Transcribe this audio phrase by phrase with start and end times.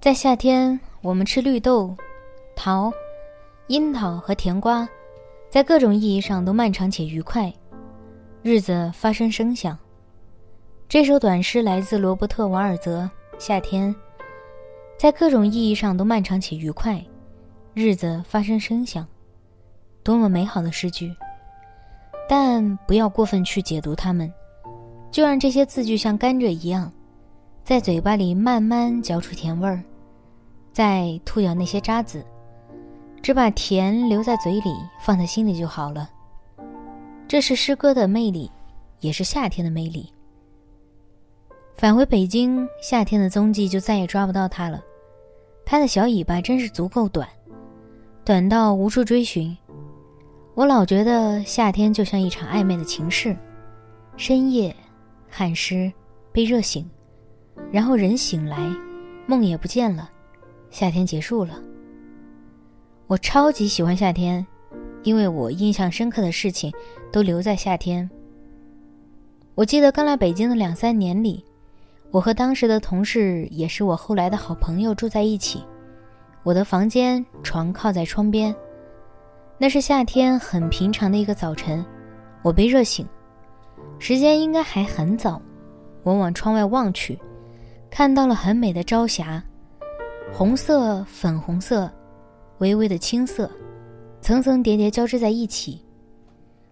[0.00, 1.92] 在夏天，我们吃绿豆、
[2.54, 2.92] 桃、
[3.66, 4.88] 樱桃和甜瓜，
[5.50, 7.52] 在各种意义上都漫长且愉快。
[8.40, 9.76] 日子发生声响。
[10.88, 13.02] 这首短诗来自罗伯特·瓦尔泽，
[13.40, 13.92] 《夏天》。
[14.96, 17.04] 在各种意义上都漫长且愉快。
[17.74, 19.04] 日子发生声响，
[20.04, 21.12] 多么美好的诗句！
[22.28, 24.32] 但不要过分去解读它们，
[25.10, 26.92] 就让这些字句像甘蔗一样。
[27.68, 29.84] 在嘴巴里慢慢嚼出甜味儿，
[30.72, 32.24] 再吐掉那些渣子，
[33.20, 36.08] 只把甜留在嘴里，放在心里就好了。
[37.28, 38.50] 这是诗歌的魅力，
[39.00, 40.10] 也是夏天的魅力。
[41.74, 44.82] 返回北京，夏天的踪迹就再也抓不到它了。
[45.66, 47.28] 它的小尾巴真是足够短，
[48.24, 49.54] 短到无处追寻。
[50.54, 53.36] 我老觉得夏天就像一场暧昧的情事，
[54.16, 54.74] 深夜，
[55.28, 55.92] 汗湿，
[56.32, 56.88] 被热醒。
[57.70, 58.58] 然后人醒来，
[59.26, 60.10] 梦也不见了，
[60.70, 61.60] 夏天结束了。
[63.06, 64.46] 我超级喜欢夏天，
[65.02, 66.72] 因为我印象深刻的事情
[67.10, 68.08] 都留在夏天。
[69.54, 71.44] 我记得刚来北京的两三年里，
[72.10, 75.64] 我和当时的同事，也是我后来的好朋友住在一起。
[76.44, 78.54] 我的房间床靠在窗边，
[79.58, 81.84] 那是夏天很平常的一个早晨，
[82.42, 83.06] 我被热醒，
[83.98, 85.42] 时间应该还很早，
[86.02, 87.18] 我往窗外望去。
[87.90, 89.42] 看到了很美的朝霞，
[90.32, 91.90] 红色、粉红色，
[92.58, 93.50] 微微的青色，
[94.20, 95.84] 层层叠叠交织在一起。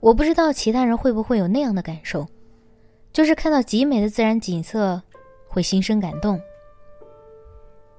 [0.00, 2.24] 我不知道其他人会不会有那样的感受，
[3.12, 5.02] 就是看到极美的自然景色，
[5.48, 6.40] 会心生感动。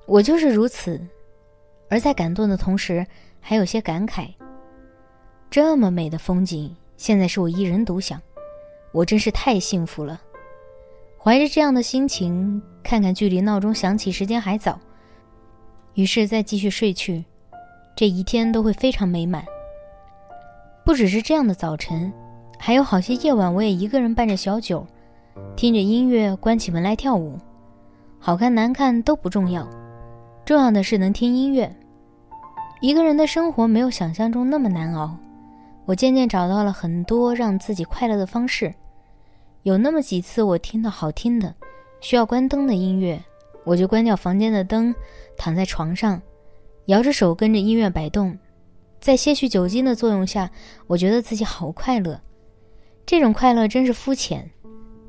[0.05, 0.99] 我就是如此，
[1.89, 3.05] 而在感动的同时，
[3.41, 4.33] 还有些感慨。
[5.49, 8.21] 这么美的风景，现在是我一人独享，
[8.93, 10.21] 我真是太幸福了。
[11.21, 14.79] 怀着这样的心情，看看距离闹钟响起时间还早，
[15.93, 17.25] 于是再继续睡去。
[17.93, 19.43] 这一天都会非常美满。
[20.85, 22.11] 不只是这样的早晨，
[22.57, 24.87] 还有好些夜晚，我也一个人伴着小酒，
[25.57, 27.37] 听着音乐，关起门来跳舞。
[28.17, 29.67] 好看难看都不重要，
[30.45, 31.69] 重要的是能听音乐。
[32.79, 35.17] 一个人的生活没有想象中那么难熬，
[35.83, 38.73] 我渐渐找到了很多让自己快乐的方式。
[39.63, 41.53] 有那么几次，我听到好听的、
[42.01, 43.21] 需要关灯的音乐，
[43.65, 44.93] 我就关掉房间的灯，
[45.37, 46.21] 躺在床上，
[46.85, 48.37] 摇着手跟着音乐摆动。
[48.99, 50.49] 在些许酒精的作用下，
[50.87, 52.19] 我觉得自己好快乐。
[53.05, 54.49] 这种快乐真是肤浅，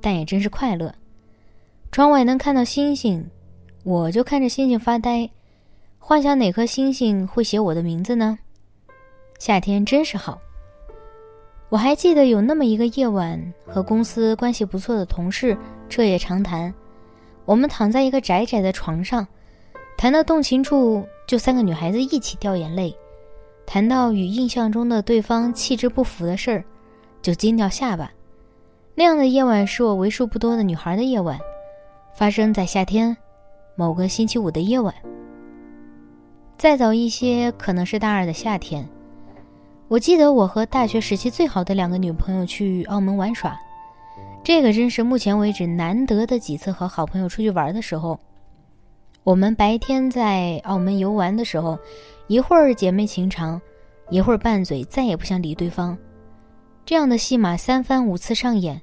[0.00, 0.94] 但也真是快乐。
[1.92, 3.28] 窗外能看到星星，
[3.84, 5.30] 我就看着星星发呆，
[5.98, 8.38] 幻想哪颗星星会写我的名字呢？
[9.38, 10.40] 夏天真是好。
[11.70, 15.56] 我还记得有那么一个夜晚，和公司关系不错的同事
[15.88, 16.72] 彻夜长谈。
[17.44, 19.26] 我们躺在一个窄窄的床上，
[19.96, 22.92] 谈到动情处，就三个女孩子一起掉眼泪；
[23.66, 26.64] 谈到与印象中的对方气质不符的事儿，
[27.22, 28.10] 就惊掉下巴。
[28.96, 31.38] 那样的夜晚是我为数不多的女孩的夜晚，
[32.16, 33.16] 发生在夏天
[33.76, 34.92] 某个星期五的夜晚。
[36.58, 38.86] 再早一些，可能是大二的夏天。
[39.90, 43.58] 我记得我和大学时期最好的两个女朋友去澳门玩耍，
[44.44, 48.16] 这个真是目前为止难得的几次和好朋友出去玩的时候。
[49.24, 51.76] 我们白天在澳门游玩的时候，
[52.28, 53.60] 一会儿姐妹情长，
[54.10, 55.98] 一会儿拌嘴，再也不想理对方，
[56.86, 58.80] 这样的戏码三番五次上演。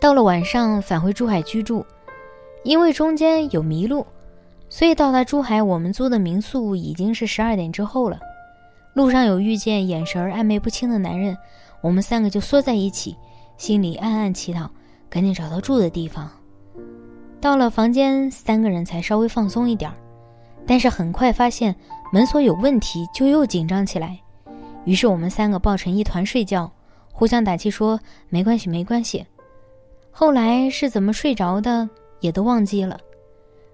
[0.00, 1.86] 到了晚上返回珠海居住，
[2.64, 4.04] 因为中间有迷路，
[4.68, 8.18] 所以到达珠海我们租的民宿已经是十二点之后了。
[8.94, 11.36] 路上有遇见眼神暧昧不清的男人，
[11.82, 13.16] 我们三个就缩在一起，
[13.56, 14.68] 心里暗暗祈祷，
[15.10, 16.30] 赶紧找到住的地方。
[17.40, 19.92] 到了房间，三个人才稍微放松一点
[20.64, 21.74] 但是很快发现
[22.12, 24.18] 门锁有问题，就又紧张起来。
[24.84, 26.70] 于是我们三个抱成一团睡觉，
[27.10, 27.98] 互相打气说
[28.28, 29.26] 没关系，没关系。
[30.10, 31.88] 后来是怎么睡着的，
[32.20, 32.98] 也都忘记了。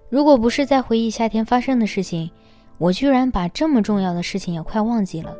[0.09, 2.29] 如果不是在回忆夏天发生的事情，
[2.77, 5.35] 我居然把这么重要的事情也快忘记了。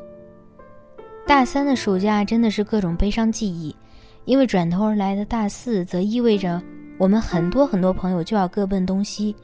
[1.25, 3.75] 大三的暑假真的是各种悲伤记忆，
[4.25, 6.61] 因为转头而来的大四则意味着
[6.97, 9.35] 我们很多很多朋友就要各奔东西，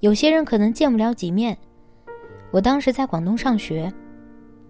[0.00, 1.56] 有些人可能见不了几面。
[2.50, 3.90] 我当时在广东上学，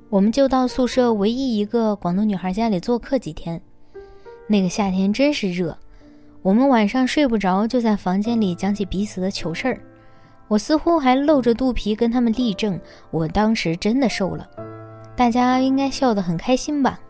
[0.08, 3.60] 我们就到宿舍唯一一个广东女孩家里做客几天。
[4.46, 5.76] 那个夏天真是热。
[6.42, 9.80] 我们晚上睡不着，就在房间里讲起彼此的糗事儿。
[10.52, 12.78] 我似乎还露着肚皮跟他们立正，
[13.10, 14.46] 我当时真的瘦了。
[15.16, 17.00] 大家应该笑得很开心吧？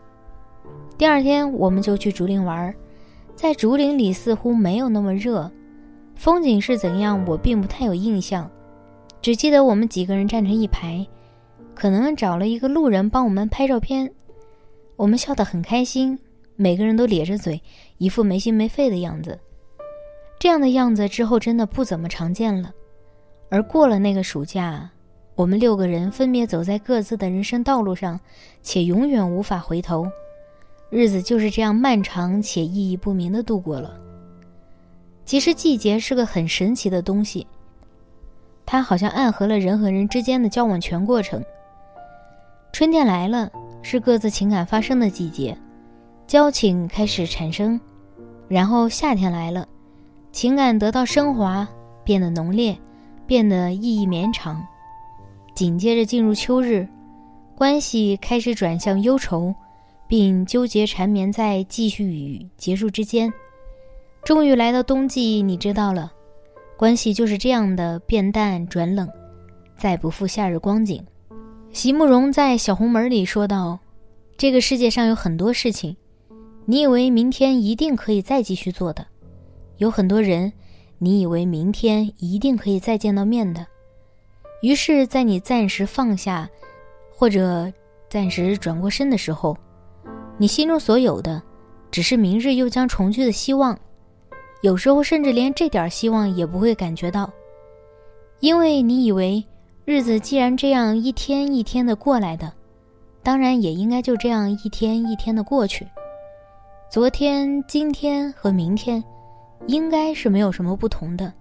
[0.97, 2.73] 第二天，我们就去竹林玩，
[3.35, 5.51] 在竹林里似乎没有那么热，
[6.15, 8.49] 风景是怎样，我并不太有印象，
[9.21, 11.05] 只记得我们几个人站成一排，
[11.75, 14.09] 可能找了一个路人帮我们拍照片。
[14.95, 16.17] 我们笑得很开心。
[16.55, 17.61] 每个人都咧着嘴，
[17.97, 19.37] 一副没心没肺的样子。
[20.39, 22.71] 这样的样子之后真的不怎么常见了。
[23.53, 24.89] 而过了那个暑假，
[25.35, 28.19] 我们六个人分别走在各自的人生道路上，
[28.63, 30.07] 且永远无法回头。
[30.89, 33.95] 日子就是这样漫长且意义不明的度过了。
[35.23, 37.45] 其实季节是个很神奇的东西，
[38.65, 41.39] 它好像暗合了人和人之间的交往全过程。
[42.71, 43.51] 春天来了，
[43.83, 45.55] 是各自情感发生的季节。
[46.25, 47.79] 交情开始产生，
[48.47, 49.67] 然后夏天来了，
[50.31, 51.67] 情感得到升华，
[52.03, 52.75] 变得浓烈，
[53.25, 54.65] 变得意义绵长。
[55.55, 56.87] 紧接着进入秋日，
[57.55, 59.53] 关系开始转向忧愁，
[60.07, 63.31] 并纠结缠绵在继续与结束之间。
[64.23, 66.11] 终于来到冬季，你知道了，
[66.77, 69.07] 关系就是这样的变淡转冷，
[69.77, 71.03] 再不复夏日光景。
[71.71, 73.79] 席慕容在《小红门》里说道
[74.37, 75.95] ：“这个世界上有很多事情。”
[76.65, 79.05] 你以为明天一定可以再继续做的，
[79.77, 80.53] 有很多人，
[81.03, 83.67] 你以为明天一定可以再见到面的，
[84.61, 86.49] 于是，在你暂时放下，
[87.13, 87.69] 或者
[88.09, 89.57] 暂时转过身的时候，
[90.37, 91.43] 你心中所有的，
[91.91, 93.77] 只是明日又将重聚的希望，
[94.61, 97.29] 有时候甚至连这点希望也不会感觉到，
[98.39, 99.43] 因为你以为
[99.83, 102.49] 日子既然这样一天一天的过来的，
[103.21, 105.85] 当然也应该就这样一天一天的过去。
[106.89, 109.03] 昨天、今天和明天，
[109.67, 111.31] 应该是没有什么不同的。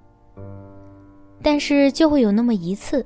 [1.43, 3.05] 但是就会有那么一次，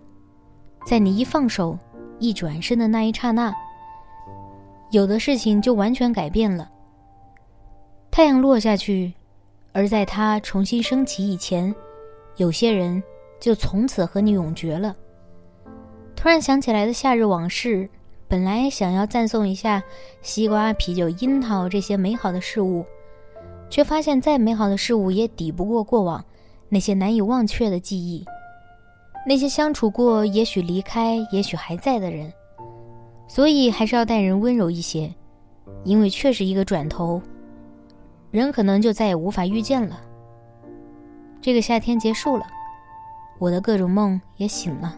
[0.86, 1.78] 在你一放手、
[2.18, 3.54] 一转身的那一刹那，
[4.90, 6.70] 有的事情就完全改变了。
[8.10, 9.12] 太阳落下去，
[9.72, 11.74] 而在它重新升起以前，
[12.36, 13.02] 有些人
[13.40, 14.94] 就从此和你永绝了。
[16.14, 17.88] 突然想起来的夏日往事。
[18.28, 19.80] 本来想要赞颂一下
[20.20, 22.84] 西瓜、啤酒、樱桃这些美好的事物，
[23.68, 26.24] 却发现再美好的事物也抵不过过往
[26.68, 28.24] 那些难以忘却的记忆，
[29.26, 32.32] 那些相处过、也许离开、也许还在的人。
[33.28, 35.12] 所以还是要待人温柔一些，
[35.82, 37.20] 因为确实一个转头，
[38.30, 40.00] 人可能就再也无法遇见了。
[41.40, 42.46] 这个夏天结束了，
[43.38, 44.96] 我的各种梦也醒了。